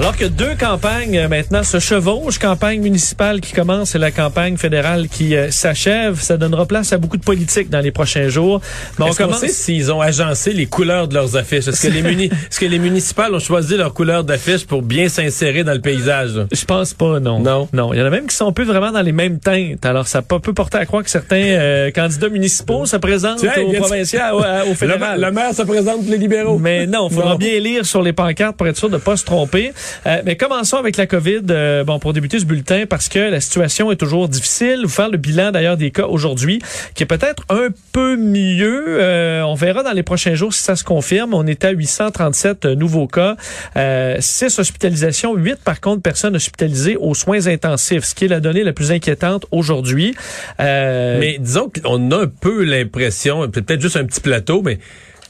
[0.00, 4.56] Alors que deux campagnes euh, maintenant se chevauchent, campagne municipale qui commence et la campagne
[4.56, 8.60] fédérale qui euh, s'achève, ça donnera place à beaucoup de politique dans les prochains jours.
[8.98, 11.68] Mais on commence sait s'ils ont agencé les couleurs de leurs affiches?
[11.68, 15.08] Est-ce que, les muni- est-ce que les municipales ont choisi leur couleur d'affiche pour bien
[15.08, 16.34] s'insérer dans le paysage?
[16.34, 16.46] là?
[16.50, 17.38] Je pense pas, non.
[17.38, 17.68] Non?
[17.72, 17.94] Non.
[17.94, 19.86] Il y en a même qui sont plus vraiment dans les mêmes teintes.
[19.86, 23.80] Alors, ça peut porter à croire que certains euh, candidats municipaux se présentent au viens-
[23.80, 25.20] provincial, au, au fédéral.
[25.20, 26.58] Le, le maire se présente pour les libéraux.
[26.58, 27.36] Mais non, il faudra Non.
[27.38, 29.72] bien lire sur les pancartes pour être sûr de ne pas se tromper.
[30.06, 33.40] Euh, mais commençons avec la COVID, euh, bon, pour débuter ce bulletin, parce que la
[33.40, 34.80] situation est toujours difficile.
[34.82, 36.60] Vous faire le bilan d'ailleurs des cas aujourd'hui,
[36.94, 38.84] qui est peut-être un peu mieux.
[39.00, 41.34] Euh, on verra dans les prochains jours si ça se confirme.
[41.34, 43.36] On est à 837 nouveaux cas,
[43.76, 48.40] euh, 6 hospitalisations, 8 par contre personnes hospitalisées aux soins intensifs, ce qui est la
[48.40, 50.14] donnée la plus inquiétante aujourd'hui.
[50.60, 54.78] Euh, Mais disons qu'on a un peu l'impression, peut-être juste un petit plateau, mais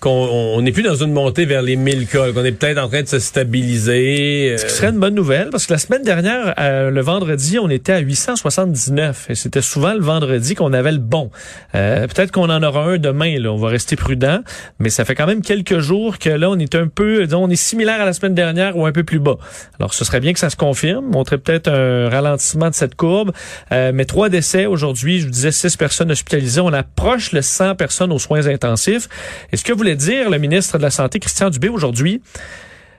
[0.05, 0.11] qu'on
[0.55, 3.03] on n'est plus dans une montée vers les 1000 cas, qu'on est peut-être en train
[3.03, 4.51] de se stabiliser.
[4.53, 7.59] euh, Ce qui serait une bonne nouvelle, parce que la semaine dernière, euh, le vendredi,
[7.59, 9.27] on était à 879.
[9.31, 11.31] Et c'était souvent le vendredi qu'on avait le bon.
[11.75, 13.51] Euh, Peut-être qu'on en aura un demain, là.
[13.51, 14.41] On va rester prudent.
[14.79, 17.49] Mais ça fait quand même quelques jours que là, on est un peu, disons, on
[17.51, 19.39] est similaire à la semaine dernière ou un peu plus bas.
[19.81, 21.07] Alors, ce serait bien que ça se confirme.
[21.07, 23.33] Montrer peut-être un ralentissement de cette courbe.
[23.73, 25.21] Euh, mais trois décès aujourd'hui.
[25.21, 26.61] Je vous disais six personnes hospitalisées.
[26.61, 29.09] On approche le 100 personnes aux soins intensifs.
[29.51, 32.21] Et ce que dire le ministre de la Santé, Christian Dubé, aujourd'hui,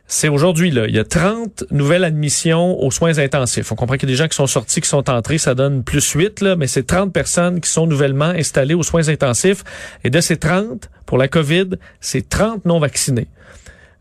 [0.07, 0.85] c'est aujourd'hui, là.
[0.87, 3.71] Il y a 30 nouvelles admissions aux soins intensifs.
[3.71, 5.83] On comprend qu'il y a des gens qui sont sortis, qui sont entrés, ça donne
[5.83, 9.63] plus 8, là, mais c'est 30 personnes qui sont nouvellement installées aux soins intensifs.
[10.03, 13.27] Et de ces 30, pour la COVID, c'est 30 non vaccinés.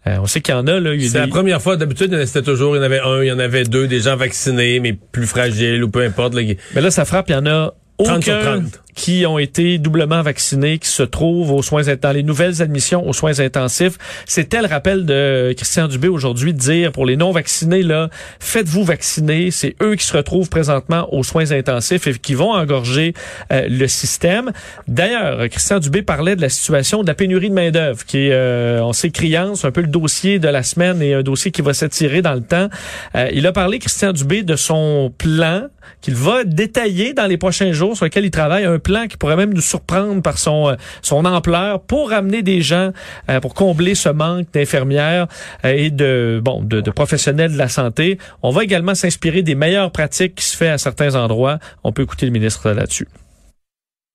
[0.06, 0.92] Euh, on sait qu'il y en a, là.
[0.92, 3.28] il y C'est la première fois, d'habitude, c'était toujours, il y en avait un, il
[3.28, 6.34] y en avait deux, des gens vaccinés, mais plus fragiles ou peu importe.
[6.34, 6.42] là,
[6.74, 8.83] Mais là, ça frappe, il y en a 30 sur aucun 30.
[8.94, 13.12] Qui ont été doublement vaccinés, qui se trouvent aux soins dans les nouvelles admissions aux
[13.12, 13.98] soins intensifs.
[14.26, 18.84] C'était le rappel de Christian Dubé aujourd'hui de dire pour les non vaccinés là, faites-vous
[18.84, 19.50] vacciner.
[19.50, 23.14] C'est eux qui se retrouvent présentement aux soins intensifs et qui vont engorger
[23.52, 24.52] euh, le système.
[24.86, 28.32] D'ailleurs, Christian Dubé parlait de la situation de la pénurie de main d'œuvre, qui est,
[28.32, 29.10] euh, on sait.
[29.54, 32.34] C'est un peu le dossier de la semaine et un dossier qui va s'étirer dans
[32.34, 32.68] le temps.
[33.14, 35.68] Euh, il a parlé Christian Dubé de son plan
[36.00, 39.34] qu'il va détailler dans les prochains jours sur lequel il travaille, un plan qui pourrait
[39.34, 42.92] même nous surprendre par son euh, son ampleur pour amener des gens
[43.28, 45.26] euh, pour combler ce manque d'infirmières
[45.64, 48.18] euh, et de bon de, professionnels de la santé.
[48.42, 51.58] On va également s'inspirer des meilleures pratiques qui se fait à certains endroits.
[51.82, 53.08] On peut écouter le ministre là-dessus.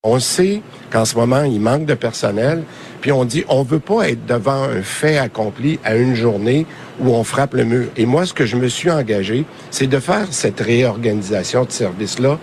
[0.04, 2.64] On sait qu'en ce moment, il manque de personnel,
[3.02, 6.66] puis on dit on veut pas être devant un fait accompli à une journée
[7.02, 7.90] où on frappe le mur.
[7.98, 12.40] Et moi, ce que je me suis engagé, c'est de faire cette réorganisation de service-là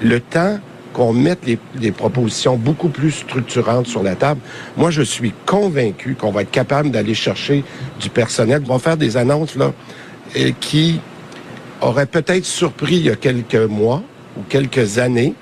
[0.00, 0.58] le temps
[0.96, 4.40] qu'on mette les, les propositions beaucoup plus structurantes sur la table.
[4.78, 7.64] Moi, je suis convaincu qu'on va être capable d'aller chercher
[8.00, 8.62] du personnel.
[8.66, 9.74] On va faire des annonces là
[10.38, 10.98] euh, qui
[11.82, 14.02] auraient peut-être surpris il y a quelques mois
[14.38, 15.34] ou quelques années,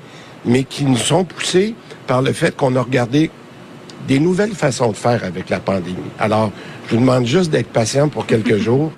[0.44, 1.76] mais qui nous sont poussés
[2.08, 3.30] par le fait qu'on a regardé
[4.08, 6.10] des nouvelles façons de faire avec la pandémie.
[6.18, 6.50] Alors,
[6.88, 8.90] je vous demande juste d'être patient pour quelques jours.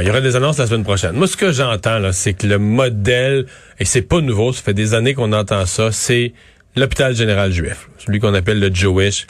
[0.00, 1.12] Il y aura des annonces la semaine prochaine.
[1.12, 3.46] Moi, ce que j'entends, là, c'est que le modèle,
[3.78, 6.32] et c'est pas nouveau, ça fait des années qu'on entend ça, c'est
[6.76, 9.26] l'hôpital général juif, celui qu'on appelle le Jewish.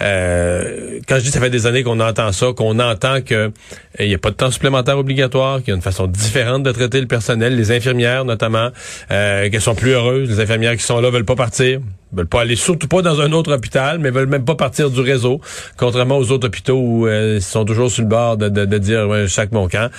[0.00, 3.50] Euh, quand je dis ça fait des années qu'on entend ça, qu'on entend que
[3.98, 6.72] il n'y a pas de temps supplémentaire obligatoire, qu'il y a une façon différente de
[6.72, 8.70] traiter le personnel, les infirmières notamment,
[9.10, 11.80] euh, qu'elles sont plus heureuses, les infirmières qui sont là veulent pas partir,
[12.12, 15.00] veulent pas aller surtout pas dans un autre hôpital, mais veulent même pas partir du
[15.00, 15.40] réseau,
[15.76, 18.78] contrairement aux autres hôpitaux où euh, ils sont toujours sur le bord de, de, de
[18.78, 19.90] dire ouais, chaque mon camp.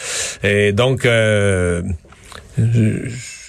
[0.43, 1.81] Et donc euh,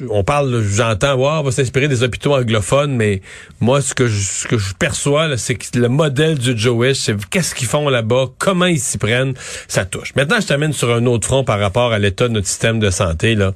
[0.09, 3.21] on parle, j'entends, voir, on va s'inspirer des hôpitaux anglophones, mais
[3.61, 7.89] moi, ce que je, perçois, c'est que le modèle du Jewish, c'est qu'est-ce qu'ils font
[7.89, 9.35] là-bas, comment ils s'y prennent,
[9.67, 10.15] ça touche.
[10.15, 12.91] Maintenant, je t'amène sur un autre front par rapport à l'état de notre système de
[12.91, 13.35] santé.
[13.35, 13.53] Là,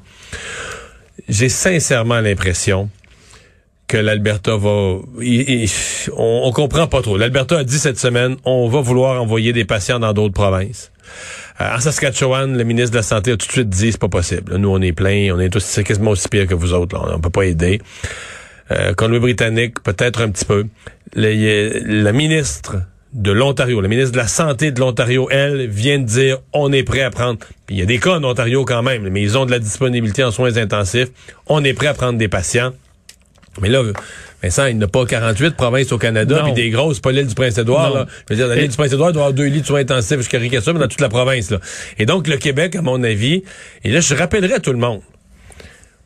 [1.29, 2.91] j'ai sincèrement l'impression
[3.89, 4.69] que l'Alberta va...
[4.69, 5.01] on,
[6.17, 7.19] on comprend pas trop.
[7.19, 10.91] L'Alberta a dit cette semaine, on va vouloir envoyer des patients dans d'autres provinces.
[11.63, 14.09] Euh, en Saskatchewan, le ministre de la Santé a tout de suite dit c'est pas
[14.09, 14.57] possible.
[14.57, 16.97] Nous, on est plein, on est tous quasiment aussi pire que vous autres.
[16.97, 17.15] Là.
[17.15, 17.81] On peut pas aider.
[18.71, 20.67] Euh, Colombie-Britannique, peut-être un petit peu.
[21.15, 22.77] la ministre
[23.13, 26.83] de l'Ontario, la ministre de la Santé de l'Ontario, elle, vient de dire on est
[26.83, 27.39] prêt à prendre.
[27.67, 29.59] Puis il y a des cas en Ontario quand même, mais ils ont de la
[29.59, 31.09] disponibilité en soins intensifs.
[31.47, 32.73] On est prêt à prendre des patients.
[33.61, 33.83] Mais là,
[34.43, 38.07] Vincent, il n'a pas 48 provinces au Canada, puis des grosses, pas l'île du Prince-Édouard.
[38.29, 40.73] Je veux dire, l'île du Prince-Édouard doit avoir deux lits de soins intensifs, je caricature,
[40.73, 41.51] mais dans toute la province.
[41.51, 41.59] Là.
[41.99, 43.45] Et donc, le Québec, à mon avis,
[43.85, 45.01] et là, je rappellerai à tout le monde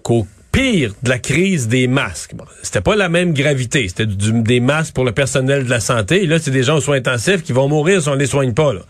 [0.02, 2.32] qu'au pire de la crise des masques,
[2.62, 3.88] c'était pas la même gravité.
[3.88, 6.25] C'était des masques pour le personnel de la santé.
[6.25, 8.54] Et là, c'est des gens aux soins intensifs qui vont mourir si on les soigne
[8.54, 8.72] pas.
[8.72, 8.81] Là.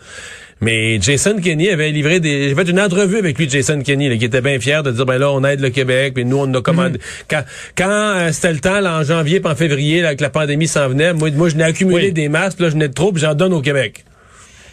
[0.60, 2.48] Mais Jason Kenney avait livré des.
[2.48, 5.18] J'ai fait une entrevue avec lui, Jason Kenney, qui était bien fier de dire ben
[5.18, 6.98] là, on aide le Québec, puis nous, on a commandé.
[6.98, 7.04] Mhm.
[7.28, 7.42] Quand,
[7.76, 10.66] quand euh, c'était le temps, là, en janvier puis en février, là, que la pandémie
[10.66, 13.34] s'en venait, moi, moi je n'ai accumulé des masques, là, je n'ai trop, puis j'en
[13.34, 14.04] donne au Québec.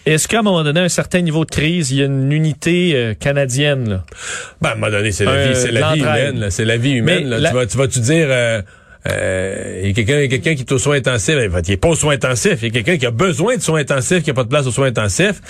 [0.06, 2.32] Est-ce qu'à un moment donné, à un certain niveau de crise, il y a une
[2.32, 3.90] unité euh, canadienne?
[3.90, 4.04] Là?
[4.62, 6.48] Ben, à un moment donné, c'est la, vie, c'est la vie humaine.
[6.50, 7.28] C'est la vie humaine.
[7.28, 7.50] Là.
[7.50, 8.28] Tu vas, tu vas tu dire.
[9.10, 11.90] Euh, euh, il y a quelqu'un qui est aux soins intensifs, ben, il n'est pas
[11.90, 12.60] aux soins intensifs.
[12.62, 14.66] Il y a quelqu'un qui a besoin de soins intensifs, qui n'a pas de place
[14.68, 15.42] aux soins intensifs.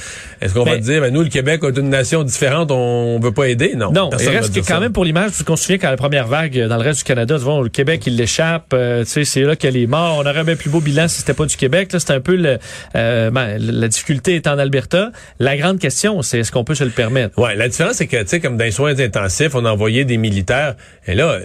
[0.41, 3.31] Est-ce qu'on va dire, ben, nous, le Québec, on est une nation différente, on veut
[3.31, 3.73] pas aider?
[3.75, 3.91] Non.
[3.91, 6.27] Non, il reste que quand même pour l'image, parce qu'on se souvient qu'à la première
[6.27, 8.73] vague, dans le reste du Canada, devant le Québec, il l'échappe.
[8.73, 10.23] Euh, tu sais, c'est là qu'elle est morte.
[10.25, 11.91] On aurait un bien plus beau bilan si c'était pas du Québec.
[11.94, 12.57] Là, c'est un peu le,
[12.95, 15.11] euh, ben, la difficulté est en Alberta.
[15.39, 17.38] La grande question, c'est est-ce qu'on peut se le permettre?
[17.39, 20.05] Ouais, la différence, c'est que, tu sais, comme dans les soins intensifs, on a envoyé
[20.05, 20.75] des militaires.
[21.07, 21.39] Et là,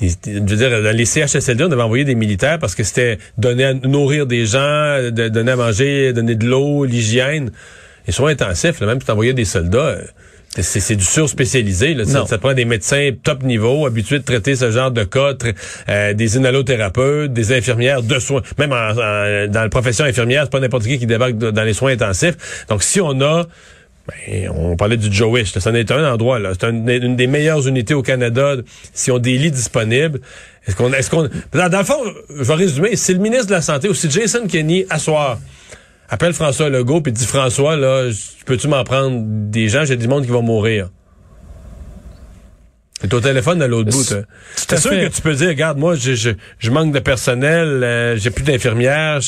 [0.00, 3.64] je veux dire, dans les CHSLD, on devait envoyer des militaires parce que c'était donner
[3.64, 7.50] à nourrir des gens, de, donner à manger, donner de l'eau, l'hygiène.
[8.06, 9.78] Ils sont intensifs, là, même si tu envoyais des soldats.
[9.78, 10.02] Euh,
[10.58, 11.94] c'est du surspécialisé.
[11.94, 12.04] Là.
[12.04, 15.34] Ça, ça, prend des médecins top niveau, habitués de traiter ce genre de cas,
[15.88, 18.42] euh, des inhalothérapeutes, des infirmières de soins.
[18.58, 18.92] Même en,
[19.46, 22.64] dans la profession infirmière, c'est pas n'importe qui qui débarque dans les soins intensifs.
[22.68, 23.46] Donc, si on a
[24.08, 25.52] ben, on parlait du Jowish.
[25.52, 26.38] Ça n'est un endroit.
[26.38, 26.52] là.
[26.58, 28.56] C'est une des meilleures unités au Canada.
[28.92, 30.20] Si on des lits disponibles,
[30.66, 32.96] est-ce qu'on, est-ce qu'on, dans, le fond, je vais résumer.
[32.96, 35.38] Si le ministre de la santé ou si Jason Kenney assoir
[36.08, 38.10] appelle François Legault puis dit François là,
[38.46, 39.84] peux-tu m'en prendre des gens?
[39.84, 40.90] J'ai du monde qui va mourir.
[43.00, 44.02] C'est au téléphone à l'autre bout.
[44.02, 46.12] C'est sûr que tu peux dire, regarde, moi, je,
[46.58, 49.20] je, manque de personnel, euh, j'ai plus d'infirmières.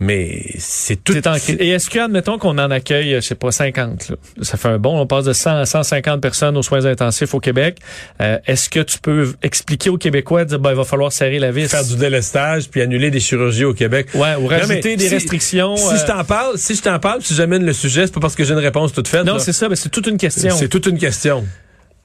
[0.00, 1.12] Mais c'est tout.
[1.12, 4.16] Et est-ce que, admettons qu'on en accueille, je sais pas, 50, là.
[4.40, 7.40] ça fait un bon, on passe de 100 à 150 personnes aux soins intensifs au
[7.40, 7.76] Québec.
[8.22, 11.52] Euh, est-ce que tu peux expliquer aux Québécois, dire, ben, il va falloir serrer la
[11.52, 11.68] vis?
[11.68, 14.08] Faire du délestage, puis annuler des chirurgies au Québec.
[14.14, 15.76] Ouais, ou rajouter des restrictions.
[15.76, 18.20] Si je euh, t'en parle, si je t'en parle, si j'amène le sujet, c'est pas
[18.20, 19.24] parce que j'ai une réponse toute faite.
[19.24, 20.56] Non, c'est ça, mais c'est toute une question.
[20.56, 21.44] C'est toute une question.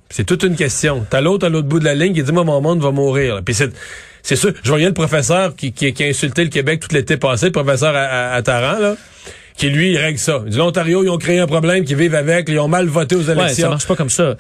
[0.09, 1.05] C'est toute une question.
[1.09, 3.41] T'as l'autre à l'autre bout de la ligne qui dit, moi, mon monde va mourir.
[3.43, 3.71] Puis c'est,
[4.25, 7.45] c'est sûr, je voyais le professeur qui, qui, a insulté le Québec tout l'été passé,
[7.45, 8.95] le professeur à, à, Taran, là
[9.57, 10.39] qui lui il règle ça.
[10.45, 13.21] Du l'Ontario, ils ont créé un problème, qu'ils vivent avec, ils ont mal voté aux
[13.21, 13.43] élections.
[13.43, 14.35] Ouais, ça marche pas comme ça.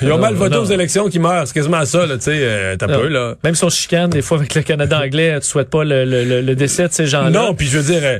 [0.00, 1.46] ils ont mal voté aux élections, qui meurent.
[1.46, 3.34] C'est quasiment ça, là, tu sais, euh, t'as peu, là.
[3.44, 6.40] Même si on chicane, des fois, avec le Canada anglais, tu souhaites pas le, le,
[6.40, 7.28] le décès de ces gens-là.
[7.28, 8.18] Non, puis je veux dire, euh,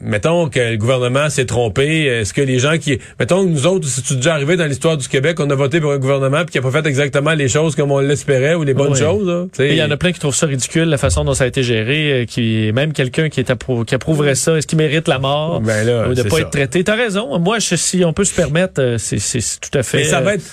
[0.00, 2.98] mettons que le gouvernement s'est trompé, est-ce que les gens qui...
[3.18, 5.80] Mettons que nous autres, si tu déjà arrivé dans l'histoire du Québec, on a voté
[5.80, 8.64] pour un gouvernement puis qui a pas fait exactement les choses comme on l'espérait ou
[8.64, 9.48] les bonnes choses.
[9.58, 11.62] Il y en a plein qui trouvent ça ridicule, la façon dont ça a été
[11.62, 13.52] géré, euh, qui même quelqu'un qui, est
[13.86, 15.60] qui approuverait ça, est-ce qu'il mérite la mort?
[15.60, 16.82] Ben là, ou de pas être traité?
[16.84, 17.38] T'as raison.
[17.38, 19.18] Moi, si on peut se permettre, euh, c'est
[19.60, 19.98] tout à fait...
[19.98, 20.44] Mais ça va être...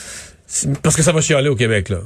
[0.81, 1.99] Parce que ça va chialer au Québec, là.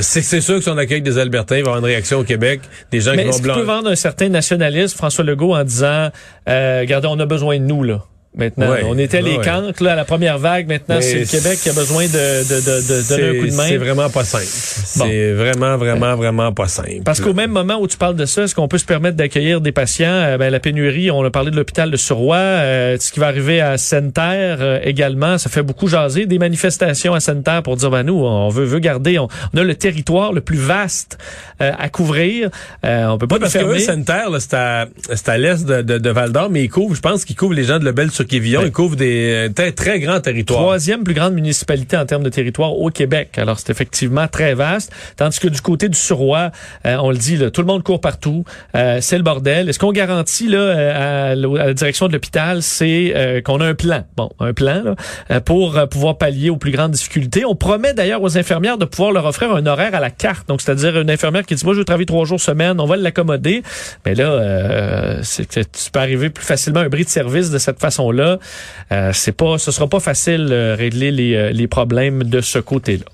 [0.00, 2.24] C'est sûr que si on accueille des Albertains, il va y avoir une réaction au
[2.24, 3.54] Québec, des gens qui vont blanc.
[3.54, 6.10] peut vendre un certain nationalisme, François Legault, en disant,
[6.48, 8.04] euh, regardez, on a besoin de nous, là?
[8.36, 8.70] Maintenant.
[8.70, 9.44] Ouais, On était les ouais.
[9.44, 10.68] cancres là, à la première vague.
[10.68, 13.56] Maintenant, c'est le Québec qui a besoin de, de, de, de donner un coup de
[13.56, 13.66] main.
[13.68, 14.44] C'est vraiment pas simple.
[14.44, 17.02] C'est vraiment, vraiment, vraiment pas simple.
[17.04, 19.60] Parce qu'au même moment où tu parles de ça, est-ce qu'on peut se permettre d'accueillir
[19.60, 20.06] des patients?
[20.08, 23.26] Euh, ben, la pénurie, on a parlé de l'hôpital de Surroi, euh, ce qui va
[23.26, 26.26] arriver à Sainte-Terre euh, également, ça fait beaucoup jaser.
[26.26, 29.62] Des manifestations à Sainte-Terre pour dire, ben nous, on veut, veut garder, on, on a
[29.64, 31.18] le territoire le plus vaste
[31.60, 32.50] euh, à couvrir.
[32.84, 33.78] Euh, on peut pas Oui, parce que fermer.
[33.78, 37.24] Sainte-Terre, c'est à, c'est à l'est de, de, de Val-d'Or, mais ils couvrent, je pense
[37.24, 37.84] qu'ils couvrent les gens de
[38.26, 40.60] Lebel-sur-Quévillon, ils couvrent des euh, très, très grands territoires.
[40.60, 43.38] Troisième plus grande municipalité en termes de territoire au Québec.
[43.38, 44.92] Alors, c'est effectivement très vaste.
[45.16, 46.50] Tandis que du côté du Suroît,
[46.84, 48.44] euh, on le dit, là, tout le monde court partout.
[48.74, 49.68] Euh, c'est le bordel.
[49.68, 53.74] Est-ce qu'on garantit là, euh, à, la direction de l'hôpital, c'est euh, qu'on a un
[53.74, 54.04] plan?
[54.16, 54.82] Bon, un plan
[55.28, 57.44] là, pour pouvoir pallier aux plus grandes difficultés.
[57.44, 60.48] On promet d'ailleurs aux infirmières de pouvoir leur offrir un horaire à la carte.
[60.48, 62.96] Donc, c'est-à-dire une infirmière qui dit, moi, je veux travailler trois jours semaine, on va
[62.96, 63.62] l'accommoder.
[64.04, 67.50] Mais là, euh, c'est que tu peux arriver plus facilement à un bris de service
[67.50, 68.15] de cette façon-là.
[68.22, 72.58] Euh, c'est pas, ce sera pas facile euh, régler les, euh, les problèmes de ce
[72.58, 73.04] côté-là.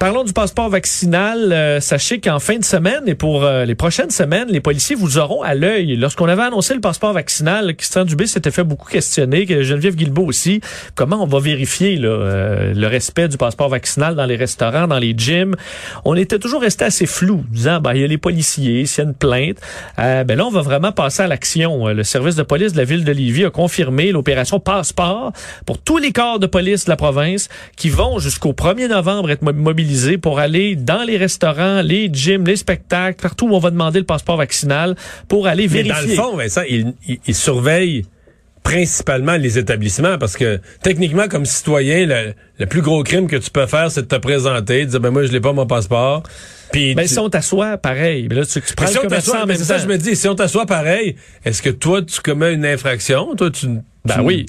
[0.00, 1.50] Parlons du passeport vaccinal.
[1.50, 5.16] Euh, sachez qu'en fin de semaine et pour euh, les prochaines semaines, les policiers vous
[5.16, 5.96] auront à l'œil.
[5.96, 10.26] Lorsqu'on avait annoncé le passeport vaccinal, Christian Dubé s'était fait beaucoup questionner, que Geneviève Guilbeault
[10.26, 10.60] aussi,
[10.94, 14.98] comment on va vérifier là, euh, le respect du passeport vaccinal dans les restaurants, dans
[14.98, 15.54] les gyms?
[16.04, 19.06] On était toujours resté assez flou, disant, ben, il y a les policiers, s'il y
[19.06, 19.56] a une plainte.
[19.98, 21.88] Euh, ben là, on va vraiment passer à l'action.
[21.88, 25.32] Euh, Le service de police de la ville de Lévis a confirmé l'opération Passeport
[25.64, 29.40] pour tous les corps de police de la province qui vont jusqu'au 1er novembre être
[29.42, 29.52] mo-
[30.18, 34.04] pour aller dans les restaurants, les gyms, les spectacles, partout où on va demander le
[34.04, 34.96] passeport vaccinal
[35.28, 35.94] pour aller Mais vérifier.
[36.16, 38.04] dans le fond, Vincent, ils, surveillent
[38.62, 43.50] principalement les établissements parce que techniquement, comme citoyen, le, le plus gros crime que tu
[43.50, 46.22] peux faire, c'est de te présenter, de dire ben moi je l'ai pas mon passeport.
[46.72, 48.26] Puis Ben, tu- si on t'assoit, pareil.
[48.28, 50.16] Mais là, tu, tu prends si le on commerçant en même ça, je me dis,
[50.16, 51.14] si on t'assoit pareil,
[51.44, 54.46] est-ce que toi tu commets une infraction, toi tu Ben tu- oui.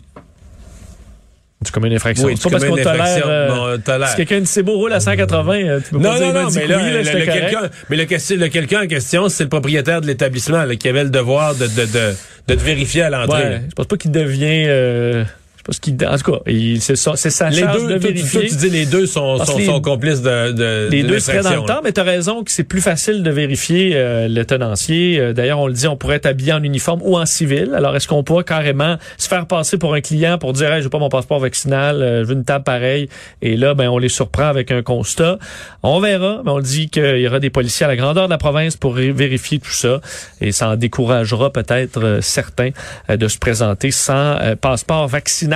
[1.64, 2.28] Tu commets une infraction.
[2.28, 3.26] Oui, c'est tu commets une infraction.
[3.28, 4.10] euh, Non, tolère.
[4.10, 6.34] si quelqu'un dit c'est beau roule à 180, euh, tu peux Non, pas dire non,
[6.34, 9.50] m'a non, mais là, oui, là, le, quelqu'un, mais le, quelqu'un en question, c'est le
[9.50, 12.14] propriétaire de l'établissement qui avait le devoir de, de, de,
[12.50, 13.42] de te vérifier à l'entrée.
[13.44, 14.66] Ouais, je pense pas qu'il devient.
[14.68, 15.24] Euh,
[15.66, 15.94] pense qu'il.
[16.08, 16.40] En tout cas,
[16.80, 18.40] c'est ça- c'est sa Les charge deux, de toi, tu- vérifier.
[18.42, 21.08] toi, tu dis les deux sont, Parce sont, les- sont complices de, de les de
[21.08, 23.92] deux seraient dans le temps, mais tu as raison que c'est plus facile de vérifier
[23.96, 25.20] euh, le tenancier.
[25.20, 27.74] Euh, D'ailleurs, on le dit, on pourrait être habillé en uniforme ou en civil.
[27.76, 30.90] Alors, est-ce qu'on pourrait carrément se faire passer pour un client pour dire, hey, j'ai
[30.90, 33.10] pas mon passeport vaccinal, euh, je veux une table pareille.
[33.42, 35.40] Et là, ben, on les surprend avec un constat.
[35.84, 38.38] On verra, mais on dit qu'il y aura des policiers à la grandeur de la
[38.38, 40.00] province pour vérifier tout ça.
[40.42, 42.70] Et ça en découragera peut-être certains
[43.10, 45.55] de se présenter sans euh, passeport vaccinal.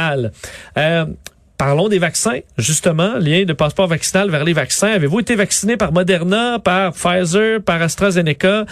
[0.78, 1.06] Euh,
[1.60, 4.88] Parlons des vaccins, justement, lien de passeport vaccinal vers les vaccins.
[4.88, 8.66] Avez-vous été vacciné par Moderna, par Pfizer, par AstraZeneca?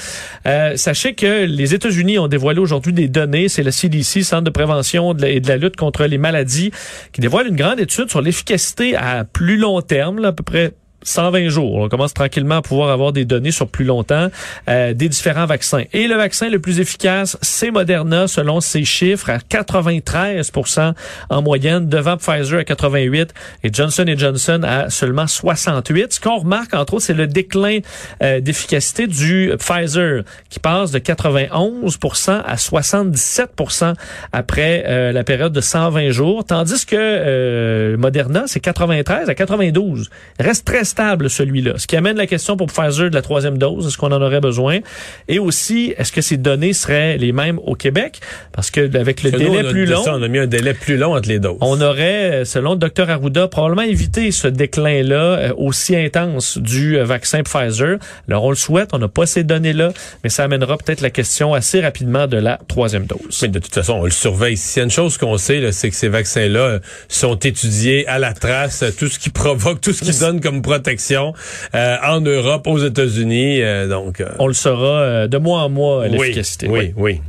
[0.45, 4.49] Euh, sachez que les États-Unis ont dévoilé aujourd'hui des données, c'est le CDC, Centre de
[4.51, 6.71] prévention et de la lutte contre les maladies,
[7.11, 10.71] qui dévoile une grande étude sur l'efficacité à plus long terme, à peu près
[11.03, 11.75] 120 jours.
[11.75, 14.29] On commence tranquillement à pouvoir avoir des données sur plus longtemps
[14.69, 15.83] euh, des différents vaccins.
[15.93, 20.93] Et le vaccin le plus efficace, c'est Moderna, selon ses chiffres, à 93%
[21.29, 26.13] en moyenne, devant Pfizer à 88 et Johnson Johnson à seulement 68.
[26.13, 27.79] Ce qu'on remarque, entre autres, c'est le déclin
[28.23, 33.93] euh, d'efficacité du Pfizer, qui passe de 91% à 77%
[34.33, 40.09] après euh, la période de 120 jours, tandis que Moderna, c'est 93 à 92.
[40.39, 41.73] Il reste très stable celui-là.
[41.77, 44.39] Ce qui amène la question pour Pfizer de la troisième dose, est-ce qu'on en aurait
[44.41, 44.79] besoin?
[45.27, 48.19] Et aussi, est-ce que ces données seraient les mêmes au Québec?
[48.51, 50.73] Parce que avec le nous, délai a- plus long, ça, on a mis un délai
[50.73, 51.57] plus long entre les doses.
[51.61, 57.03] on aurait, selon le docteur Arruda, probablement évité ce déclin-là euh, aussi intense du euh,
[57.05, 57.97] vaccin Pfizer.
[58.27, 59.91] Alors, on le souhaite, on n'a pas ces données-là,
[60.23, 63.39] mais ça amènera peut-être la question assez rapidement de la troisième dose.
[63.43, 64.57] Mais de toute façon, on le surveille.
[64.57, 68.33] S'il y a une chose qu'on sait, c'est que ces vaccins-là sont étudiés à la
[68.33, 71.33] trace, tout ce qui provoque, tout ce qui donne comme protection
[71.75, 73.61] euh, en Europe, aux États-Unis.
[73.61, 76.67] euh, donc, euh, On le saura euh, de mois en mois, euh, oui, l'efficacité.
[76.69, 77.21] oui, oui.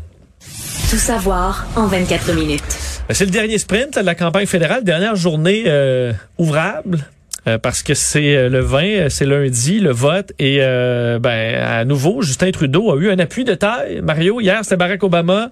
[0.90, 2.62] Tout savoir en 24 minutes.
[3.10, 6.98] C'est le dernier sprint de la campagne fédérale, dernière journée euh, ouvrable.
[7.46, 10.32] Euh, parce que c'est euh, le 20, euh, c'est lundi, le vote.
[10.38, 14.00] Et euh, ben, à nouveau, Justin Trudeau a eu un appui de taille.
[14.02, 15.50] Mario, hier, c'était Barack Obama.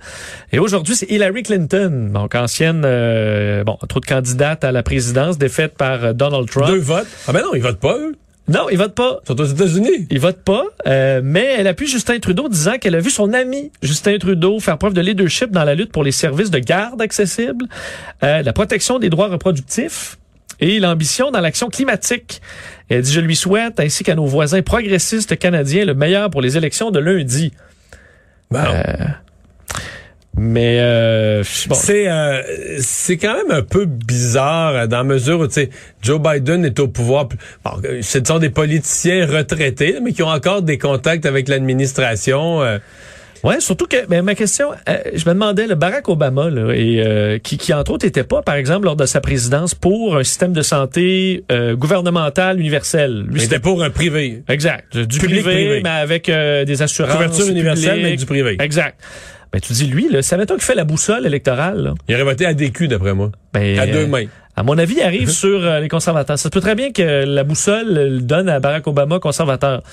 [0.52, 5.38] Et aujourd'hui, c'est Hillary Clinton, donc ancienne, euh, bon, trop de candidate à la présidence,
[5.38, 6.68] défaite par Donald Trump.
[6.68, 7.06] Deux votes?
[7.28, 8.16] Ah ben non, ils votent pas, eux.
[8.48, 9.20] Non, il vote pas.
[9.24, 10.06] Ils sont aux États-Unis.
[10.08, 13.72] Il vote pas, euh, mais elle appuie Justin Trudeau disant qu'elle a vu son ami
[13.82, 17.66] Justin Trudeau faire preuve de leadership dans la lutte pour les services de garde accessibles,
[18.22, 20.16] euh, la protection des droits reproductifs
[20.60, 22.40] et l'ambition dans l'action climatique.
[22.88, 26.56] Elle dit, je lui souhaite, ainsi qu'à nos voisins progressistes canadiens, le meilleur pour les
[26.56, 27.52] élections de lundi.
[28.50, 28.58] Bon.
[28.60, 28.82] Euh,
[30.38, 31.74] Mais euh, bon.
[31.74, 32.42] C'est euh,
[32.78, 35.70] c'est quand même un peu bizarre euh, dans la mesure où tu sais
[36.02, 37.28] Joe Biden est au pouvoir.
[37.64, 37.72] Bon,
[38.02, 42.62] ce sont des politiciens retraités, mais qui ont encore des contacts avec l'administration.
[42.62, 42.78] euh.
[43.46, 47.00] Ouais, surtout que ben, ma question, euh, je me demandais le Barack Obama là, et
[47.06, 50.24] euh, qui, qui entre autres était pas, par exemple, lors de sa présidence pour un
[50.24, 53.24] système de santé euh, gouvernemental universel.
[53.30, 54.42] Lui, C'était pour un privé.
[54.48, 55.80] exact, du Public privé, privé.
[55.84, 58.56] mais avec euh, des assurances Couverture universelle, mais du privé.
[58.58, 59.00] Exact.
[59.52, 61.80] Ben tu dis lui, là, ça mettons qu'il fait la boussole électorale.
[61.80, 61.94] Là.
[62.08, 63.30] Il aurait voté à DQ, d'après moi.
[63.52, 64.24] Ben, À deux euh, mains.
[64.56, 66.36] À mon avis, il arrive sur les conservateurs.
[66.36, 69.84] Ça se peut très bien que la boussole le donne à Barack Obama conservateur.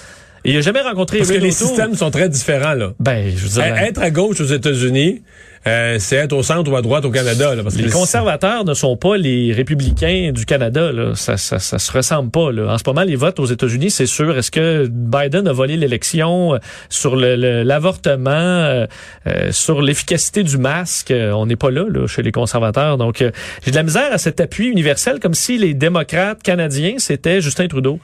[0.46, 2.92] Et il a jamais rencontré Parce que les systèmes sont très différents, là.
[3.00, 5.22] Ben, je veux dire, Être à gauche aux États-Unis,
[5.66, 7.56] euh, c'est être au centre ou à droite au Canada.
[7.56, 10.92] Là, parce que les conservateurs ne sont pas les républicains du Canada.
[10.92, 11.16] Là.
[11.16, 12.52] Ça, ça, ça se ressemble pas.
[12.52, 12.74] Là.
[12.74, 14.38] En ce moment, les votes aux États-Unis, c'est sûr.
[14.38, 16.58] Est-ce que Biden a volé l'élection euh,
[16.90, 18.86] sur le- le- l'avortement, euh,
[19.28, 21.12] euh, sur l'efficacité du masque?
[21.12, 22.98] Euh, on n'est pas là, là, chez les conservateurs.
[22.98, 23.32] Donc, euh,
[23.64, 27.68] j'ai de la misère à cet appui universel, comme si les démocrates canadiens, c'était Justin
[27.70, 28.00] Trudeau.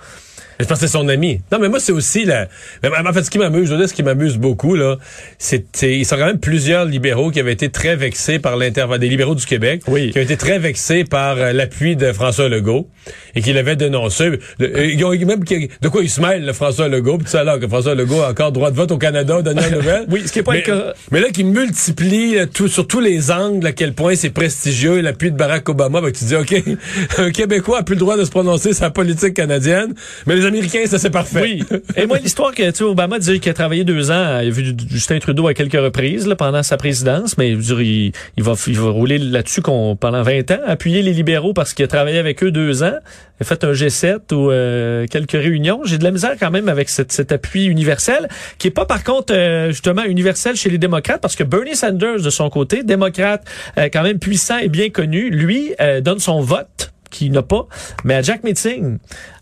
[0.59, 1.39] Je pense que c'est son ami.
[1.51, 2.47] Non, mais moi, c'est aussi la.
[2.83, 4.97] mais En fait, ce qui m'amuse, je veux dire, ce qui m'amuse beaucoup, là,
[5.37, 8.99] c'est, c'est- ils sont quand même plusieurs libéraux qui avaient été très vexés par l'intervention
[8.99, 10.11] des libéraux du Québec, Oui.
[10.11, 12.89] qui ont été très vexés par euh, l'appui de François Legault
[13.35, 14.31] et qui l'avaient dénoncé.
[14.61, 17.59] Euh, ils ont même de quoi ils se mêlent, le François Legault, puis ça alors
[17.59, 20.05] que François Legault a encore droit de vote au Canada, dernière nouvelle.
[20.09, 20.93] Oui, ce qui est pas mais, le cas.
[21.11, 24.99] Mais là, qui multiplie là, tout, sur tous les angles à quel point c'est prestigieux
[25.01, 26.53] l'appui de Barack Obama, ben, tu dis, OK,
[27.17, 29.93] un Québécois a plus le droit de se prononcer la politique canadienne,
[30.25, 31.59] mais les Américains, ça c'est parfait.
[31.95, 34.75] Et moi, l'histoire que, tu Obama dit qu'il a travaillé deux ans, il a vu
[34.89, 38.77] Justin Trudeau à quelques reprises là, pendant sa présidence, mais dire, il, il va, il
[38.79, 42.43] va rouler là-dessus qu'on, pendant 20 ans, appuyer les libéraux parce qu'il a travaillé avec
[42.43, 42.97] eux deux ans,
[43.39, 45.81] il a fait un G7 ou euh, quelques réunions.
[45.85, 48.27] J'ai de la misère quand même avec cette- cet appui universel,
[48.57, 52.21] qui est pas par contre euh, justement universel chez les démocrates, parce que Bernie Sanders,
[52.21, 53.43] de son côté, démocrate
[53.77, 57.65] euh, quand même puissant et bien connu, lui euh, donne son vote qui n'a pas,
[58.03, 58.97] mais à Jack Meeting.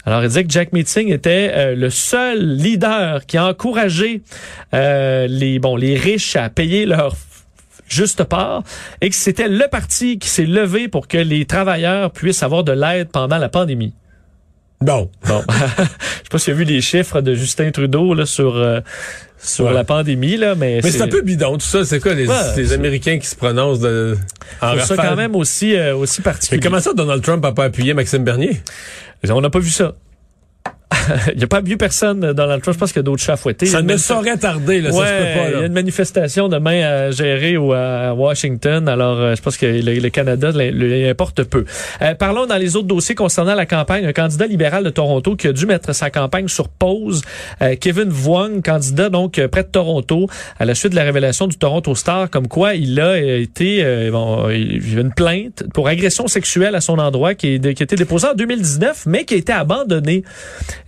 [0.08, 4.22] Alors, il disait que Jack Meeting était euh, le seul leader qui a encouragé
[4.74, 7.14] euh, les bon les riches à payer leur
[7.90, 8.64] juste part
[9.02, 12.72] et que c'était le parti qui s'est levé pour que les travailleurs puissent avoir de
[12.72, 13.94] l'aide pendant la pandémie.
[14.82, 15.10] Bon.
[15.28, 15.54] Bon, je
[15.84, 18.80] sais pas si tu as vu les chiffres de Justin Trudeau là sur euh,
[19.42, 19.74] sur Ouais.
[19.74, 21.84] la pandémie là, mais, Mais c'est un peu bidon, tout ça.
[21.86, 24.18] C'est quoi, les, Ouais, les c'est- Américains qui se prononcent de,
[24.62, 26.60] en ça quand même aussi euh, aussi Mais particulier.
[26.62, 28.62] comment ça, Donald Trump a pas appuyé Maxime Bernier?
[29.30, 29.94] On n'a pas vu ça.
[31.34, 32.76] Il n'y a pas vu personne Donald Trump.
[32.76, 34.92] Je pense qu'il y a d'autres chats a Ça ne saurait tarder, là.
[34.92, 38.14] ça se Ouais, peut pas, il y a une manifestation demain à gérer au, à
[38.14, 38.88] Washington.
[38.88, 41.66] Alors, euh, je pense que le, le Canada le- le- importe peu.
[42.02, 44.06] Euh, parlons dans les autres dossiers concernant la campagne.
[44.06, 47.22] Un candidat libéral de Toronto qui a dû mettre sa campagne sur pause.
[47.62, 50.28] Euh, Kevin Vuong, candidat donc près de Toronto,
[50.60, 54.12] à la suite de la révélation du Toronto Star, comme quoi il a été, euh,
[54.12, 57.84] bon, il y a une plainte pour agression sexuelle à son endroit qui, est, qui
[57.84, 60.24] a été déposée en 2019, mais qui a été abandonnée.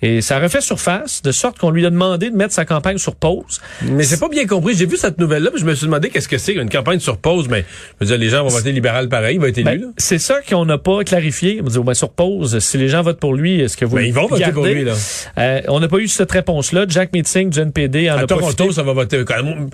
[0.02, 3.16] Et ça refait surface, de sorte qu'on lui a demandé de mettre sa campagne sur
[3.16, 3.62] pause.
[3.84, 4.76] Mais j'ai pas bien compris.
[4.76, 7.18] J'ai vu cette nouvelle-là, puis je me suis demandé qu'est-ce que c'est une campagne sur
[7.18, 7.48] pause.
[7.50, 7.66] Mais
[8.00, 9.66] je veux dire, les gens vont voter libéral pareil, il va être élu.
[9.66, 11.62] Ben, c'est ça qu'on n'a pas clarifié.
[11.64, 13.96] On dit, oh, ben, sur pause, si les gens votent pour lui, est-ce que vous
[13.96, 14.54] Ben, ils vont voter gardez?
[14.54, 14.94] pour lui, là.
[15.38, 16.86] Euh, on n'a pas eu cette réponse-là.
[16.88, 18.74] Jack Meeting du NPD en À a Toronto, profité.
[18.74, 19.24] ça va voter.
[19.26, 19.70] quand même,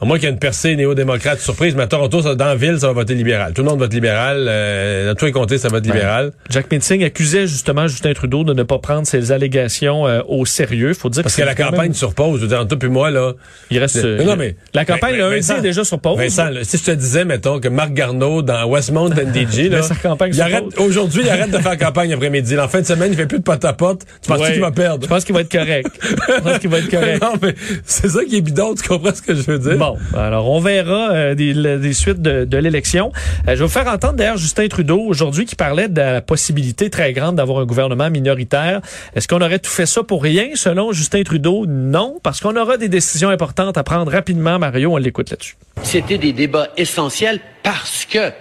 [0.00, 2.54] À moins qu'il y ait une percée néo-démocrate surprise, mais à Toronto, ça, dans la
[2.54, 3.52] ville, ça va voter libéral.
[3.52, 4.46] Tout le monde vote libéral.
[4.48, 6.30] Euh, dans tous les comtés, ça vote libéral.
[6.50, 10.94] Jack Meeting accusait justement Justin Trudeau de ne pas prendre ses allégations euh, au sérieux.
[10.94, 12.78] Faut dire Parce que que la campagne même- sur pause, je veux dire, entre toi
[12.78, 13.32] puis moi, là.
[13.72, 13.96] il reste.
[13.96, 16.16] euh, Non, mais- la campagne Ben, le ben, lundi Vincent, est déjà sur pause.
[16.18, 20.78] Vincent, là, si je te disais, mettons, que Marc Garneau, dans Westmount NDG, là, Mais
[20.84, 22.56] aujourd'hui, il arrête de faire campagne après-midi.
[22.58, 24.02] En fin de semaine, il fait plus de porte-à-porte.
[24.22, 24.52] Tu penses Ouais.
[24.52, 25.02] qu'il va perdre?
[25.02, 25.88] Je pense qu'il va être correct.
[26.00, 27.20] Je pense qu'il va être correct.
[27.20, 29.76] non, mais c'est ça qui est bidon, tu comprends ce que je veux dire?
[29.76, 33.12] Bon, alors on verra euh, des, des suites de, de l'élection.
[33.46, 36.90] Euh, je vais vous faire entendre d'ailleurs Justin Trudeau aujourd'hui qui parlait de la possibilité
[36.90, 38.80] très grande d'avoir un gouvernement minoritaire.
[39.14, 40.48] Est-ce qu'on aurait tout fait ça pour rien?
[40.54, 44.58] Selon Justin Trudeau, non, parce qu'on aura des décisions importantes à prendre rapidement.
[44.58, 45.56] Mario, on l'écoute là-dessus.
[45.82, 48.32] C'était des débats essentiels parce que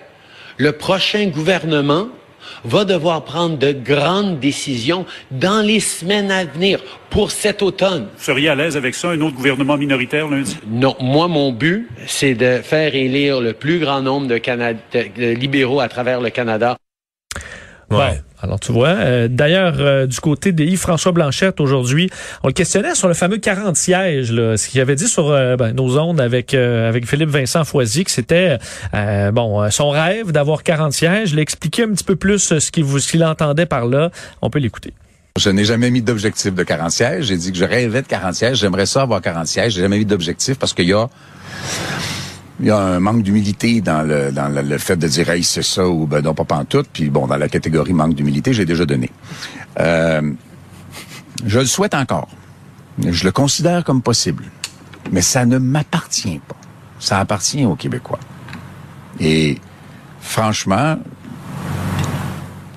[0.58, 2.08] le prochain gouvernement
[2.64, 6.80] va devoir prendre de grandes décisions dans les semaines à venir
[7.10, 8.08] pour cet automne.
[8.18, 10.58] Vous seriez à l'aise avec ça, un autre gouvernement minoritaire lundi?
[10.68, 15.06] Non, moi, mon but, c'est de faire élire le plus grand nombre de, Cana- de-
[15.18, 16.78] de libéraux à travers le Canada.
[17.90, 17.98] Ouais.
[17.98, 18.90] Bon, alors tu vois.
[18.90, 22.10] euh, D'ailleurs, euh, du côté de Yves-François Blanchette, aujourd'hui,
[22.44, 25.56] on le questionnait sur le fameux 40 sièges, là, ce qu'il avait dit sur euh,
[25.56, 28.58] ben, nos ondes avec euh, avec Philippe Vincent Foisy, que c'était
[28.94, 31.32] euh, bon euh, son rêve d'avoir 40 sièges.
[31.32, 34.12] Il a expliqué un petit peu plus ce qu'il vous- ce qu'il entendait par là.
[34.42, 34.94] On peut l'écouter.
[35.40, 37.26] Je n'ai jamais mis d'objectif de 40 sièges.
[37.26, 38.58] J'ai dit que je rêvais de 40 sièges.
[38.58, 39.74] J'aimerais ça avoir 40 sièges.
[39.74, 41.08] J'ai jamais mis d'objectif parce qu'il y a
[42.60, 45.44] il y a un manque d'humilité dans le dans le, le fait de dire hey
[45.44, 46.88] c'est ça ou ben non pas pantoute.
[46.92, 49.12] Puis bon dans la catégorie manque d'humilité j'ai déjà donné.
[49.80, 50.34] Euh,
[51.46, 52.30] je le souhaite encore.
[53.00, 54.46] Je le considère comme possible.
[55.12, 56.58] Mais ça ne m'appartient pas.
[57.00, 58.20] Ça appartient aux Québécois.
[59.20, 59.60] Et
[60.20, 60.98] franchement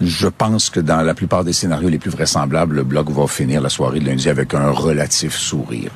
[0.01, 3.61] je pense que dans la plupart des scénarios les plus vraisemblables, le Bloc va finir
[3.61, 5.91] la soirée de lundi avec un relatif sourire.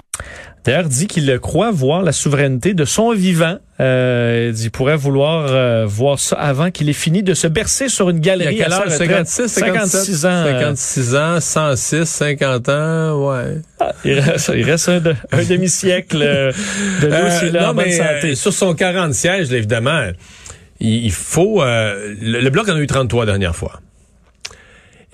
[0.64, 3.58] D'ailleurs, dit qu'il croit voir la souveraineté de son vivant.
[3.80, 8.08] Euh, il pourrait vouloir euh, voir ça avant qu'il ait fini de se bercer sur
[8.08, 8.54] une galerie.
[8.56, 8.88] Il a quel âge?
[8.96, 10.44] 56, 56 ans.
[10.46, 13.58] 56 ans, 106, 50 ans, ouais.
[13.80, 16.52] Ah, il reste, il reste un, de, un demi-siècle euh,
[17.02, 18.30] de nous Euh, là, non, en bonne mais santé.
[18.30, 20.00] euh, sur son 40 sièges, là, évidemment,
[20.80, 21.62] il, il faut...
[21.62, 23.80] euh, le, le Bloc en a eu 33 la dernière fois.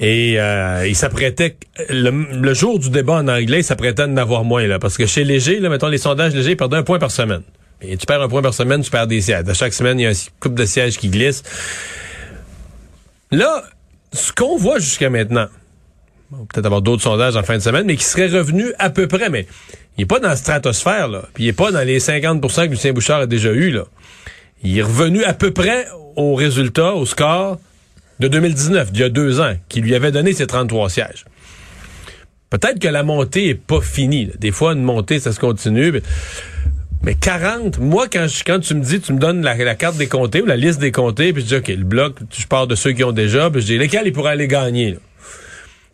[0.02, 1.56] Et euh, il s'apprêtait,
[1.90, 4.96] le, le jour du débat en anglais, il s'apprêtait à en avoir moins, là, parce
[4.96, 7.42] que chez Léger, là, mettons, les sondages Léger, ils perdaient un point par semaine.
[7.82, 9.46] Et tu perds un point par semaine, tu perds des sièges.
[9.46, 11.42] À chaque semaine, il y a un couple de sièges qui glissent.
[13.30, 13.62] Là,
[14.12, 15.46] ce qu'on voit jusqu'à maintenant,
[16.30, 19.06] bon, peut-être avoir d'autres sondages en fin de semaine, mais qui serait revenu à peu
[19.06, 19.46] près, mais
[19.98, 21.24] il est pas dans la stratosphère, là.
[21.34, 23.84] Puis il est pas dans les 50% que Lucien Bouchard a déjà eu, là.
[24.62, 25.86] Il est revenu à peu près
[26.16, 27.58] au résultat, au score
[28.20, 31.24] de 2019, d'il y a deux ans, qui lui avait donné ses 33 sièges.
[32.50, 34.30] Peut-être que la montée est pas finie.
[34.38, 35.92] Des fois, une montée, ça se continue.
[35.92, 36.02] Mais,
[37.02, 38.26] mais 40, moi, quand,
[38.60, 41.32] tu me dis, tu me donnes la, carte des comtés ou la liste des comtés,
[41.32, 43.66] puis je dis, OK, le bloc, je pars de ceux qui ont déjà, puis je
[43.66, 44.98] dis, lesquels ils pourraient aller gagner.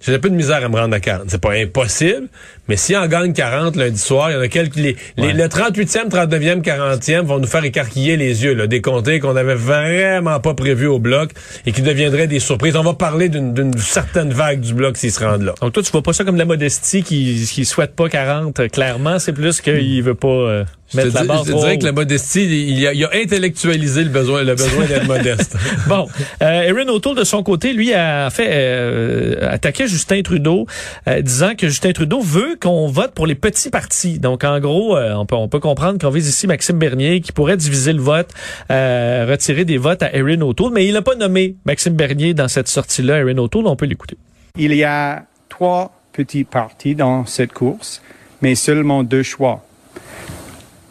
[0.06, 1.24] J'ai un peu de misère à me rendre à 40.
[1.28, 2.28] C'est pas impossible,
[2.68, 4.76] mais si on gagne 40 lundi soir, il y en a quelques...
[4.76, 9.20] Les, les- le 38e, 39e, 40e vont nous faire écarquiller les yeux, là, des comtés
[9.20, 11.30] qu'on avait vraiment pas prévus au bloc
[11.66, 12.76] et qui deviendraient des surprises.
[12.76, 15.54] On va parler d'une certaine vague du bloc s'ils se rendent là.
[15.60, 18.60] Donc toi, tu vois pas ça comme de la modestie qui, qui souhaite pas 40.
[18.60, 21.53] euh, Clairement, c'est plus qu'il veut pas euh, Je mettre te la dis- barre je
[21.53, 25.07] te dirais que la modestie, il a, il a intellectualisé le besoin, le besoin d'être
[25.09, 25.57] modeste.
[25.88, 26.07] Bon,
[26.42, 30.66] euh, Erin O'Toole de son côté, lui a fait euh, attaquer Justin Trudeau,
[31.09, 34.18] euh, disant que Justin Trudeau veut qu'on vote pour les petits partis.
[34.20, 37.33] Donc en gros, euh, on peut on peut comprendre qu'on vise ici Maxime Bernier qui
[37.33, 38.29] pourrait diviser le vote,
[38.70, 42.49] euh, retirer des votes à Erin O'Toole, mais il n'a pas nommé Maxime Bernier dans
[42.49, 43.18] cette sortie-là.
[43.18, 44.16] Erin O'Toole, on peut l'écouter.
[44.57, 48.01] Il y a trois petits partis dans cette course,
[48.40, 49.62] mais seulement deux choix.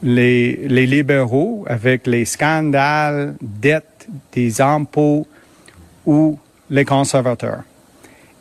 [0.03, 5.27] Les, libéraux avec les scandales, dettes, des impôts
[6.05, 6.37] ou
[6.69, 7.63] les conservateurs.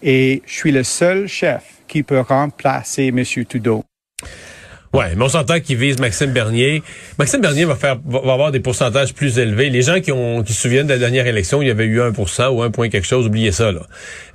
[0.02, 3.24] Et je suis le seul chef qui peut remplacer M.
[3.48, 3.84] Trudeau.
[4.94, 6.80] Ouais, mais on s'entend qu'il vise Maxime Bernier.
[7.18, 9.68] Maxime Bernier va faire va, avoir des pourcentages plus élevés.
[9.68, 12.48] Les gens qui ont se souviennent de la dernière élection, il y avait eu 1%
[12.50, 13.80] ou 1 point quelque chose, oubliez ça là.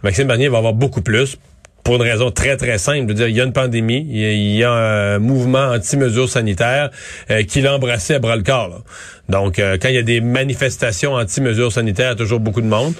[0.04, 1.38] Maxime Bernier va avoir beaucoup plus
[1.84, 4.64] pour une raison très très simple, veux dire, il y a une pandémie, il y
[4.64, 6.90] a, un mouvement anti-mesures sanitaires
[7.32, 8.70] euh, qui l'a à bras le corps.
[8.70, 8.78] là.
[9.30, 12.62] Donc euh, quand il y a des manifestations anti-mesures sanitaires, il y a toujours beaucoup
[12.62, 12.94] de monde.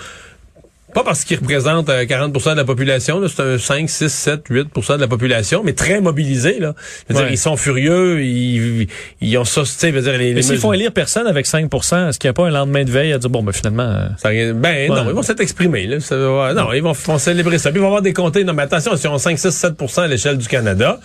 [0.94, 4.96] Pas parce qu'il représente euh, 40% de la population, c'est un 5, 6, 7, 8%
[4.96, 6.60] de la population, mais très mobilisé.
[6.60, 6.74] Là.
[7.08, 7.26] Je veux Ouais.
[7.26, 8.88] dire, ils sont furieux, ils,
[9.22, 11.70] ils ont ça, tu sais, dire, les, Mais s'ils font élire personne avec 5
[12.10, 13.84] est-ce qu'il n'y a pas un lendemain de veille à dire, bon, ben finalement...
[13.84, 14.88] euh, Ça ben Ouais.
[14.90, 15.86] non, ils vont s'être exprimés.
[15.86, 16.00] Là.
[16.00, 17.70] Ça non, ils vont, vont célébrer ça.
[17.70, 18.44] Puis ils vont avoir des comtés.
[18.44, 21.00] Non, mais attention, si on 5, 6, 7% à l'échelle du Canada,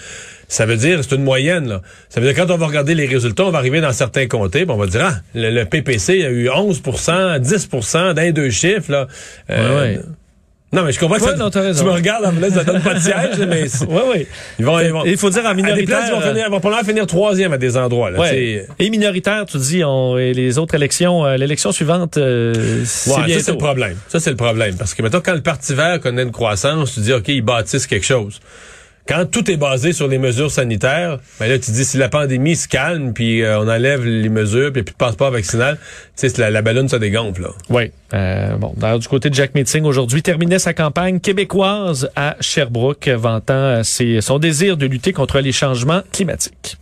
[0.55, 1.69] ça veut dire, c'est une moyenne.
[1.69, 1.81] Là.
[2.09, 4.65] Ça veut dire quand on va regarder les résultats, on va arriver dans certains comtés,
[4.69, 8.91] on va dire, ah, le, le PPC a eu 11% 10% d'un deux chiffres.
[8.93, 9.07] Là.
[9.51, 10.01] Euh, Ouais, ouais.
[10.73, 12.95] Non, mais je comprends que Ouais, ça, non, tu me regardes disant, ça donne pas
[12.95, 14.27] de siège, là, mais ouais.
[14.59, 15.87] ils vont, ils vont- Il faut dire en à des minoritaire...
[15.87, 18.11] places, ils vont, euh, finir, ils vont probablement finir troisième à des endroits.
[18.11, 18.67] Là, Ouais.
[18.81, 23.35] Et minoritaire, tu dis, on, et les autres élections, euh, l'élection suivante, euh, c'est Ouais,
[23.35, 23.97] ça, c'est le problème.
[24.09, 24.77] Ça, c'est le problème.
[24.77, 27.87] Parce que, maintenant, quand le Parti vert connaît une croissance, tu dis, OK, ils bâtissent
[27.87, 28.41] quelque chose.
[29.07, 32.57] Quand tout est basé sur les mesures sanitaires, ben là, tu dis, si la pandémie
[32.57, 35.31] se calme, puis euh, on enlève les mesures, puis il n'y a plus de passeport
[35.31, 35.79] vaccinal,
[36.17, 37.49] tu sais, la, la ballonne se dégonfle, là.
[37.69, 37.91] Oui.
[38.15, 43.09] Euh, bon, d'ailleurs, du côté de Jack Meeting, aujourd'hui, terminait sa campagne québécoise à Sherbrooke,
[43.09, 46.79] vantant euh, ses- son désir de lutter contre les changements climatiques.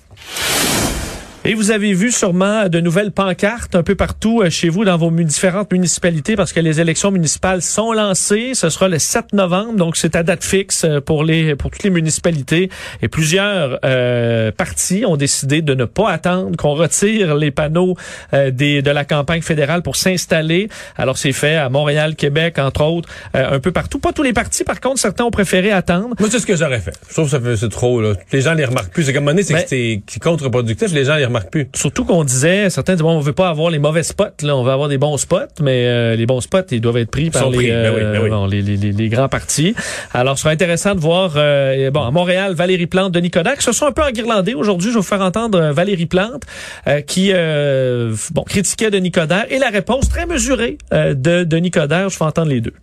[1.45, 4.97] Et vous avez vu sûrement de nouvelles pancartes un peu partout euh, chez vous dans
[4.97, 8.53] vos différentes municipalités parce que les élections municipales sont lancées.
[8.55, 11.83] Ce sera le 7 novembre, donc c'est à date fixe euh, pour les pour toutes
[11.83, 12.71] les municipalités.
[13.03, 17.97] Et plusieurs euh, partis ont décidé de ne pas attendre qu'on retire les panneaux
[18.35, 20.69] euh, des de la campagne fédérale pour s'installer.
[20.97, 23.99] Alors c'est fait à Montréal, Québec, entre autres, euh, un peu partout.
[23.99, 26.15] Pas tous les partis, par contre, certains ont préféré attendre.
[26.21, 26.95] Moi, c'est ce que j'aurais fait.
[27.09, 28.13] Je trouve que c'est trop, là.
[28.31, 29.03] Les gens les remarquent plus.
[29.03, 30.93] C'est comme c'est c'est contre-productif.
[30.93, 31.69] Les gens les remarquent plus.
[31.75, 34.63] Surtout qu'on disait, certains disaient, bon, on veut pas avoir les mauvais spots, là, on
[34.63, 37.49] veut avoir des bons spots, mais euh, les bons spots, ils doivent être pris par
[37.51, 38.31] les, pris, ben oui, euh, ben oui.
[38.31, 39.75] bon, les, les, les- les grands partis.
[40.13, 43.65] Alors, ce sera intéressant de voir, euh, bon, à Montréal, Valérie Plante, Denis Coderre, qui
[43.65, 44.55] se sont un peu enguirlandés.
[44.55, 46.43] Aujourd'hui, je vais vous faire entendre euh, Valérie Plante,
[46.87, 51.71] euh, qui, euh, bon, critiquait Denis Coderre, et la réponse très mesurée euh, de Denis
[51.71, 52.09] Coderre.
[52.11, 52.75] Je vais entendre les deux.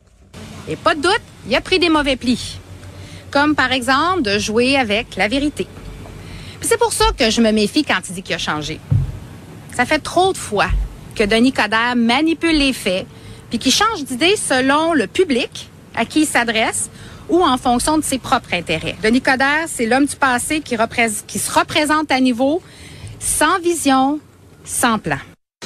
[0.67, 2.59] Et pas de doute, il a pris des mauvais plis.
[3.31, 5.67] Comme par exemple de jouer avec la vérité.
[6.61, 8.79] C'est pour ça que je me méfie quand il dit qu'il a changé.
[9.75, 10.69] Ça fait trop de fois
[11.15, 13.05] que Denis Coderre manipule les faits,
[13.49, 16.89] puis qu'il change d'idée selon le public à qui il s'adresse
[17.29, 18.95] ou en fonction de ses propres intérêts.
[19.03, 20.75] Denis Coderre, c'est l'homme du passé qui,
[21.27, 22.61] qui se représente à niveau,
[23.19, 24.19] sans vision,
[24.65, 25.19] sans plan.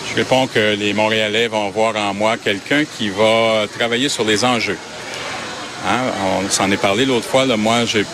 [0.10, 4.44] Je réponds que les Montréalais vont voir en moi quelqu'un qui va travailler sur les
[4.44, 4.78] enjeux.
[5.88, 6.00] Hein,
[6.46, 7.46] On s'en est parlé l'autre fois.
[7.58, 8.06] Moi, j'ai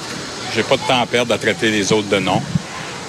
[0.54, 2.42] j'ai pas de temps à perdre à traiter les autres de nom.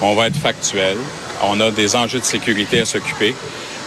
[0.01, 0.97] On va être factuel.
[1.43, 3.35] On a des enjeux de sécurité à s'occuper.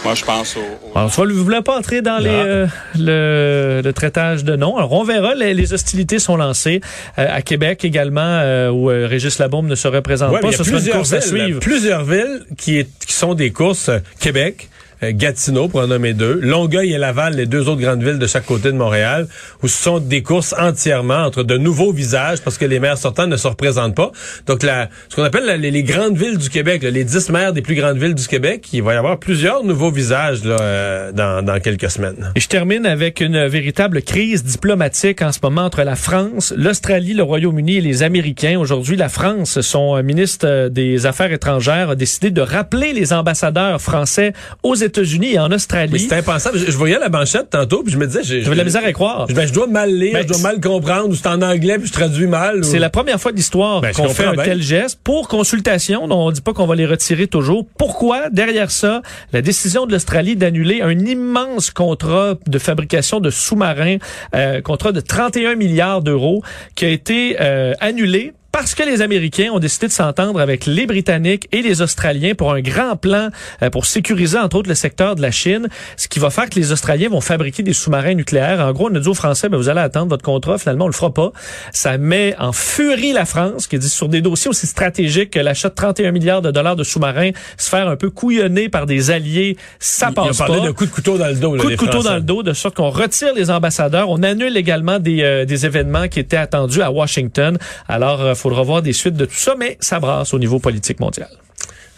[0.03, 3.81] Moi, je pense au, au- Alors, soit vous voulez pas entrer dans les, euh, le,
[3.83, 4.77] le traitage de noms.
[4.77, 5.33] Alors, on verra.
[5.33, 6.79] Les, les hostilités sont lancées
[7.17, 10.49] euh, à Québec également, euh, où euh, Régis Labaume ne se représente Ouais, pas.
[10.49, 11.59] il y a Ce sera une plusieurs course à villes, suivre.
[11.59, 14.69] plusieurs villes qui, est- qui sont des courses euh, Québec.
[15.03, 18.27] Euh, Gatineau, pour en nommer deux, Longueuil et Laval, les deux autres grandes villes de
[18.27, 19.27] chaque côté de Montréal,
[19.63, 23.27] où ce sont des courses entièrement entre de nouveaux visages, parce que les maires sortants
[23.27, 24.11] ne se représentent pas.
[24.45, 27.75] Donc, la, ce qu'on appelle les, grandes villes du Québec, les dix maires des plus
[27.75, 31.89] grandes villes du Québec, il va y avoir plusieurs nouveaux visages euh, dans, dans quelques
[31.89, 32.31] semaines.
[32.35, 37.13] Et je termine avec une véritable crise diplomatique en ce moment entre la France, l'Australie,
[37.13, 38.57] le Royaume-Uni et les Américains.
[38.59, 44.33] Aujourd'hui, la France, son ministre des Affaires étrangères, a décidé de rappeler les ambassadeurs français
[44.63, 45.99] aux États-Unis et en Australie.
[45.99, 46.57] c'est impensable.
[46.57, 48.23] Je, je voyais la manchette tantôt, puis je me disais...
[48.23, 49.25] J'avais de la misère à croire.
[49.29, 51.77] Je, ben, je dois mal lire, Ben, je dois mal comprendre, ou c'est en anglais,
[51.77, 52.59] puis je traduis mal.
[52.59, 54.43] ou- C'est la première fois de l'histoire Ben, qu'on fait un bien.
[54.43, 56.03] tel geste pour consultation.
[56.09, 57.65] On dit pas qu'on va les retirer toujours.
[57.77, 58.29] Pourquoi?
[58.29, 59.01] Derrière ça
[59.33, 63.97] la décision de l'Australie d'annuler un immense contrat de fabrication de sous-marins,
[64.35, 66.43] euh, contrat de 31 milliards d'euros,
[66.75, 70.85] qui a été euh, annulé parce que les Américains ont décidé de s'entendre avec les
[70.85, 73.27] Britanniques et les Australiens pour un grand plan
[73.61, 76.57] euh, pour sécuriser entre autres le secteur de la Chine, ce qui va faire que
[76.57, 78.61] les Australiens vont fabriquer des sous-marins nucléaires.
[78.61, 80.87] En gros, on a dit aux Français, ben, vous allez attendre votre contrat, finalement on
[80.87, 81.33] le fera pas.
[81.73, 85.67] Ça met en furie la France, qui dit sur des dossiers aussi stratégiques que l'achat
[85.67, 89.57] de 31 milliards de dollars de sous-marins, se faire un peu couillonner par des alliés,
[89.79, 90.67] ça passe parlé pas.
[90.67, 91.57] de coup de couteau dans le dos.
[91.57, 92.07] là, Coup de couteau Français.
[92.07, 94.09] dans le dos, de sorte qu'on retire les ambassadeurs.
[94.09, 97.57] On annule également des, euh, des événements qui étaient attendus à Washington.
[97.89, 100.99] Alors, il faudra voir des suites de tout ça, mais ça brasse au niveau politique
[100.99, 101.29] mondial.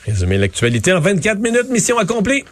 [0.05, 2.45] Résumer l'actualité en 24 minutes, mission accomplie.